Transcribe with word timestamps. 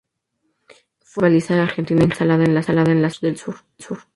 Fue 1.05 1.21
la 1.21 1.29
tercer 1.29 1.57
baliza 1.57 1.61
argentina 1.61 2.03
instalada 2.03 2.43
en 2.43 2.55
las 2.55 2.65
Sandwich 2.65 3.19
del 3.19 3.37
Sur. 3.37 3.57